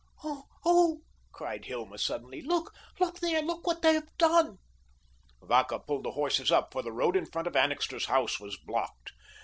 [0.23, 1.01] "Oh, oh,"
[1.31, 3.43] cried Hilma suddenly, "look, look there.
[3.43, 4.57] Look what they have done."
[5.43, 9.11] Vacca pulled the horses up, for the road in front of Annixter's house was blocked.